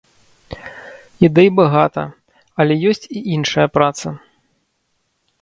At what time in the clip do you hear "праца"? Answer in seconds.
3.77-4.17